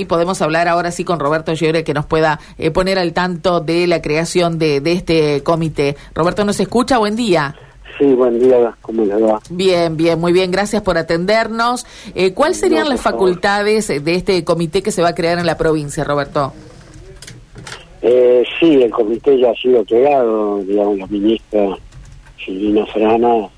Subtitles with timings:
[0.00, 3.58] Y podemos hablar ahora sí con Roberto Llore que nos pueda eh, poner al tanto
[3.58, 5.96] de la creación de, de, este comité.
[6.14, 6.98] Roberto, ¿nos escucha?
[6.98, 7.56] Buen día.
[7.98, 9.40] Sí, buen día, ¿cómo le va?
[9.50, 11.84] Bien, bien, muy bien, gracias por atendernos.
[12.14, 14.02] Eh, ¿Cuáles serían no, las facultades favor.
[14.02, 16.52] de este comité que se va a crear en la provincia, Roberto?
[18.00, 21.76] Eh, sí, el comité ya ha sido creado, digamos, la ministra
[22.44, 23.48] Silvina Frana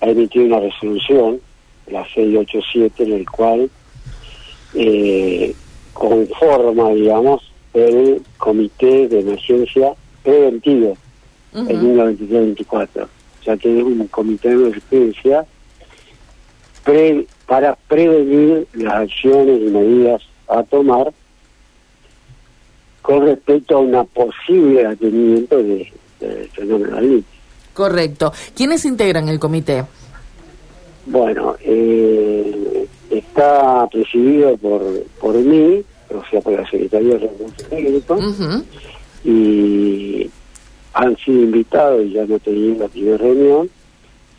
[0.00, 1.38] ha emitido una resolución,
[1.86, 3.70] la 687, en el cual
[4.74, 5.54] eh,
[5.92, 10.96] conforma, digamos, el Comité de Emergencia Preventivo,
[11.52, 11.70] uh -huh.
[11.70, 13.04] el 1924.
[13.04, 15.44] O sea que es un comité de emergencia
[16.84, 21.12] pre, para prevenir las acciones y medidas a tomar
[23.02, 27.24] con respecto a una posible atendimiento de, de fenómeno del
[27.74, 28.32] Correcto.
[28.54, 29.84] ¿Quiénes integran el comité?
[31.06, 32.71] Bueno, eh,
[33.32, 34.82] está presidido por
[35.20, 38.64] por mí, o sea, por la Secretaría de Recursos Técnicos, uh -huh.
[39.24, 40.30] y
[40.92, 43.70] han sido invitados, y ya no tenido la primera reunión,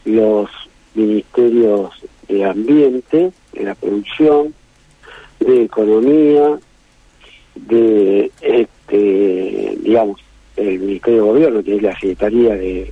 [0.05, 0.49] los
[0.93, 1.89] ministerios
[2.27, 4.53] de Ambiente, de la Producción,
[5.39, 6.59] de Economía,
[7.55, 10.19] de, este digamos,
[10.55, 12.91] el Ministerio de Gobierno, que es la Secretaría de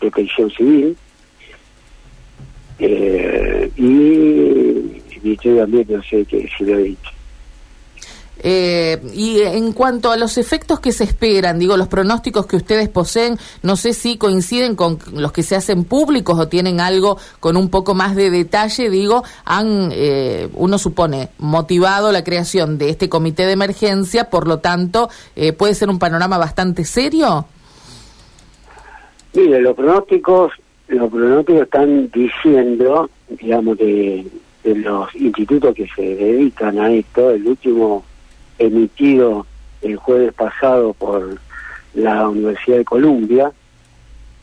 [0.00, 0.96] Protección Civil,
[2.78, 7.10] eh, y Ministerio de Ambiente, no sé qué si lo he dicho.
[8.46, 12.88] Eh, y en cuanto a los efectos que se esperan, digo, los pronósticos que ustedes
[12.90, 17.56] poseen, no sé si coinciden con los que se hacen públicos o tienen algo con
[17.56, 23.08] un poco más de detalle, digo, han, eh, uno supone, motivado la creación de este
[23.08, 27.46] comité de emergencia, por lo tanto, eh, puede ser un panorama bastante serio.
[29.32, 30.52] Mire, los pronósticos,
[30.88, 33.08] los pronósticos están diciendo,
[33.40, 34.26] digamos, de,
[34.64, 38.04] de los institutos que se dedican a esto, el último
[38.58, 39.46] emitido
[39.82, 41.38] el jueves pasado por
[41.94, 43.52] la Universidad de Columbia,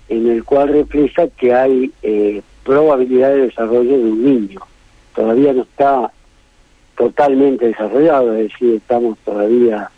[0.07, 4.59] en el cual refleja que hay eh, probabilidad de desarrollo de un niño.
[5.15, 6.11] Todavía no está
[6.95, 9.89] totalmente desarrollado, es decir, estamos todavía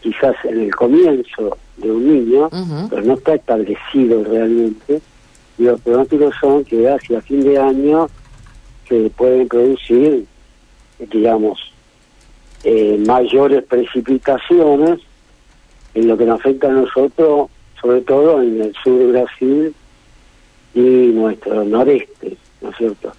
[0.00, 2.88] quizás en el comienzo de un niño, uh -huh.
[2.88, 5.00] pero no está establecido realmente.
[5.58, 8.08] Y los pronósticos son que hacia fin de año
[8.88, 10.26] se pueden producir,
[10.98, 11.72] digamos,
[12.64, 15.00] eh, mayores precipitaciones
[15.94, 17.50] en lo que nos afecta a nosotros,
[17.80, 19.74] sobre todo en el sur de Brasil
[20.74, 23.12] y nuestro noreste, ¿no es cierto?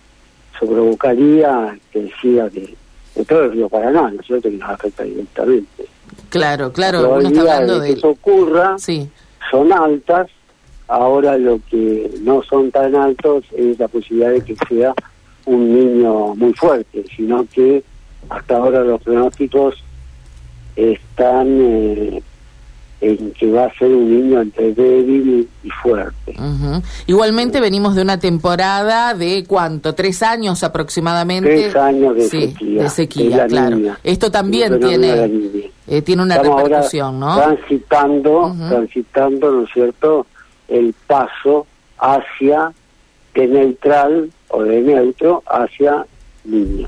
[0.56, 2.76] Eso provocaría que siga de,
[3.16, 4.50] de todo el río Paraná, ¿no es cierto?
[4.50, 5.88] Que nos afecta directamente.
[6.30, 9.10] Claro, claro, uno está hablando de que eso ocurra sí.
[9.52, 10.28] son altas,
[10.88, 14.94] ahora lo que no son tan altos es la posibilidad de que sea
[15.46, 17.84] un niño muy fuerte, sino que
[18.30, 19.76] hasta ahora los pronósticos
[20.76, 22.24] están eh,
[23.02, 26.34] en que va a ser un niño entre débil y fuerte.
[26.38, 26.84] Uh -huh.
[27.06, 31.50] Igualmente venimos de una temporada de cuánto, tres años aproximadamente.
[31.50, 32.84] Tres años de sí, sequía.
[32.84, 33.76] De sequía, claro.
[33.76, 37.36] Niña, Esto también tiene eh, tiene una Estamos repercusión, ¿no?
[37.36, 38.70] Transitando, uh -huh.
[38.70, 40.26] transitando, ¿no es cierto?
[40.70, 41.68] El paso
[42.00, 42.72] hacia
[43.36, 46.06] de neutral o de neutro hacia
[46.46, 46.88] niño.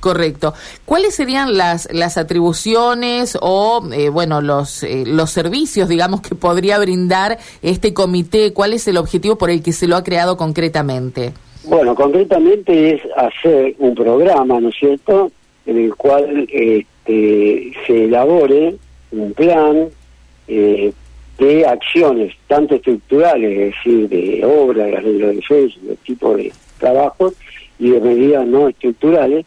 [0.00, 0.54] Correcto.
[0.84, 6.78] ¿Cuáles serían las, las atribuciones o, eh, bueno, los, eh, los servicios, digamos, que podría
[6.78, 8.52] brindar este comité?
[8.52, 11.32] ¿Cuál es el objetivo por el que se lo ha creado concretamente?
[11.64, 15.32] Bueno, concretamente es hacer un programa, ¿no es cierto?,
[15.64, 18.76] en el cual este, se elabore
[19.10, 19.88] un plan
[20.46, 20.92] eh,
[21.38, 27.34] de acciones, tanto estructurales, es decir, de obras, de arreglo de de tipo de trabajos,
[27.78, 29.44] y de medidas no estructurales,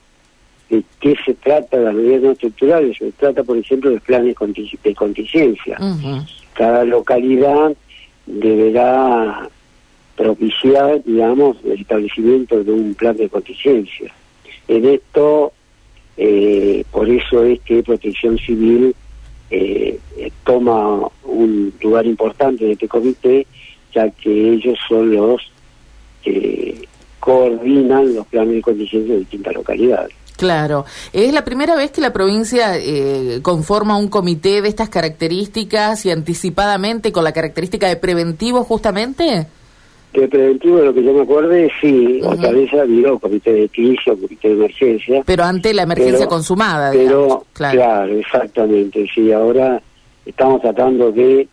[0.70, 2.98] de qué se trata de las medidas no estructurales.
[2.98, 4.36] Se trata, por ejemplo, de planes
[4.84, 5.78] de contingencia.
[5.80, 6.28] Uh -huh.
[6.54, 7.74] Cada localidad
[8.26, 9.50] deberá
[10.16, 14.14] propiciar, digamos, el establecimiento de un plan de contingencia.
[14.68, 15.54] En esto,
[16.18, 18.94] eh, por eso es que Protección Civil
[19.50, 19.98] eh,
[20.44, 23.48] toma un lugar importante en este comité,
[23.94, 25.42] ya que ellos son los
[26.22, 26.79] que
[27.20, 30.14] coordinan los planes de contingencia de distintas localidades.
[30.40, 30.86] Claro.
[31.12, 36.12] ¿Es la primera vez que la provincia eh, conforma un comité de estas características y
[36.12, 39.48] anticipadamente con la característica de preventivo justamente?
[40.14, 42.22] De preventivo, de lo que yo me acuerde, sí.
[42.22, 42.34] Uh -huh.
[42.34, 45.24] Otra vez ha habido comité de crisis comité de emergencia.
[45.26, 47.44] Pero ante la emergencia pero, consumada, Pero, digamos.
[47.52, 47.78] Claro.
[47.78, 49.06] claro, exactamente.
[49.14, 49.82] Sí, ahora
[50.26, 51.50] estamos tratando de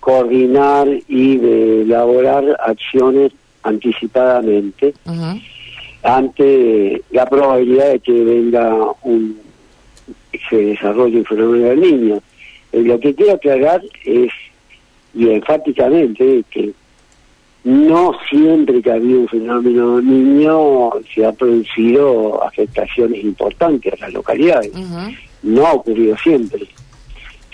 [0.00, 3.32] coordinar y de elaborar acciones
[3.64, 4.94] anticipadamente.
[5.04, 5.40] Uh -huh
[6.04, 9.42] ante la probabilidad de que venga un
[10.50, 12.22] se desarrolle el fenómeno del niño.
[12.72, 14.30] Eh, lo que quiero aclarar es,
[15.14, 16.72] y enfáticamente, que
[17.64, 24.12] no siempre que ha habido un fenómeno niño se ha producido afectaciones importantes a las
[24.12, 24.72] localidades.
[25.42, 26.66] No ha ocurrido siempre.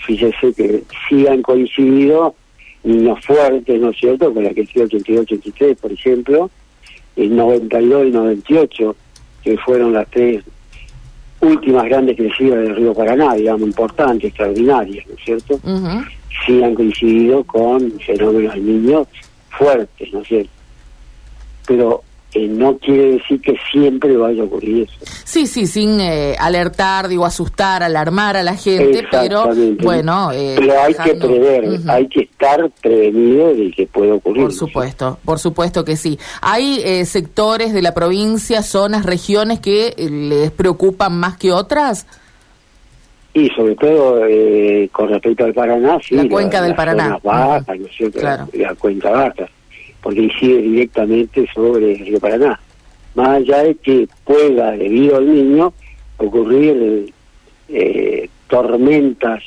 [0.05, 2.35] Fíjese que sí han coincidido
[2.83, 6.49] niños fuertes, ¿no es cierto?, con la que 82-83, por ejemplo,
[7.15, 8.95] el 92 y 98,
[9.43, 10.43] que fueron las tres
[11.41, 15.59] últimas grandes crecidas del río Paraná, digamos, importantes, extraordinarias, ¿no es cierto?
[16.45, 19.07] Sí han coincidido con fenómenos de niños
[19.49, 20.51] fuertes, ¿no es cierto?
[21.67, 24.93] Pero eh, no quiere decir que siempre vaya a ocurrir eso.
[25.25, 29.49] Sí, sí, sin eh, alertar, digo, asustar, alarmar a la gente, pero
[29.81, 30.31] bueno...
[30.31, 34.43] Eh, pero hay que prever, hay que estar prevenido de que puede ocurrir.
[34.43, 36.17] Por supuesto, por supuesto que sí.
[36.41, 42.07] ¿Hay sectores de la provincia, zonas, regiones que les preocupan más que otras?
[43.33, 44.21] Y sobre todo
[44.93, 46.15] con respecto al Paraná, sí.
[46.15, 47.19] La cuenca del Paraná.
[47.21, 48.19] Bajas, ¿no es cierto?
[48.21, 49.49] La cuenca baja
[50.01, 52.59] porque incide directamente sobre el río Paraná.
[53.15, 55.73] Más allá de que pueda, debido al niño,
[56.17, 57.13] ocurrir
[57.69, 59.43] eh, tormentas,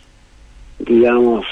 [0.79, 1.47] digamos,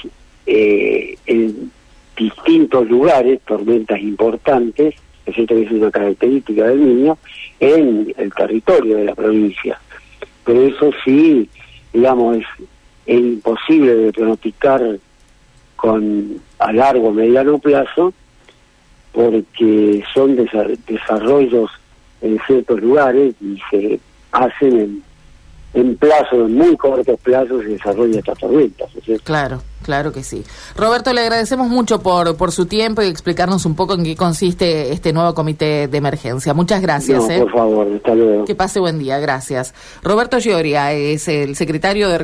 [0.46, 1.70] eh, en
[2.16, 4.94] distintos lugares, tormentas importantes,
[5.24, 7.18] es que es una característica del niño,
[7.60, 9.80] en el territorio de la provincia.
[10.44, 11.48] Pero eso sí,
[11.92, 12.44] digamos, es,
[13.06, 14.98] es imposible de pronosticar
[15.76, 18.12] con a largo o mediano plazo,
[19.12, 21.70] porque son desarrollos
[22.20, 24.00] en ciertos lugares y se
[24.32, 25.02] hacen en,
[25.74, 28.88] en plazos, en muy cortos plazos, se desarrollan estas tormentas.
[29.24, 30.44] Claro, claro que sí.
[30.76, 34.92] Roberto, le agradecemos mucho por, por su tiempo y explicarnos un poco en qué consiste
[34.92, 36.54] este nuevo comité de emergencia.
[36.54, 37.22] Muchas gracias.
[37.22, 37.40] No, ¿eh?
[37.40, 38.44] por favor, hasta luego.
[38.44, 39.74] Que pase buen día, gracias.
[40.02, 42.18] Roberto Lloria es el secretario de